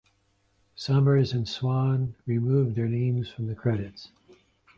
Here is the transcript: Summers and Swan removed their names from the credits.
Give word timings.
Summers 0.73 1.31
and 1.31 1.47
Swan 1.47 2.15
removed 2.25 2.75
their 2.75 2.87
names 2.87 3.29
from 3.29 3.45
the 3.45 3.53
credits. 3.53 4.09